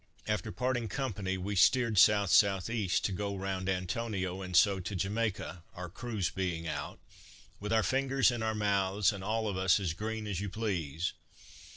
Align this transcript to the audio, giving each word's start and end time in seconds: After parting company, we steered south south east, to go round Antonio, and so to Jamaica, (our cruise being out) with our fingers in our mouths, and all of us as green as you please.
After 0.27 0.51
parting 0.51 0.87
company, 0.87 1.37
we 1.37 1.55
steered 1.55 1.99
south 1.99 2.31
south 2.31 2.71
east, 2.71 3.05
to 3.05 3.11
go 3.11 3.35
round 3.35 3.69
Antonio, 3.69 4.41
and 4.41 4.55
so 4.57 4.79
to 4.79 4.95
Jamaica, 4.95 5.61
(our 5.75 5.89
cruise 5.89 6.31
being 6.31 6.65
out) 6.67 6.99
with 7.59 7.71
our 7.71 7.83
fingers 7.83 8.31
in 8.31 8.41
our 8.41 8.55
mouths, 8.55 9.13
and 9.13 9.23
all 9.23 9.47
of 9.47 9.57
us 9.57 9.79
as 9.79 9.93
green 9.93 10.25
as 10.25 10.41
you 10.41 10.49
please. 10.49 11.13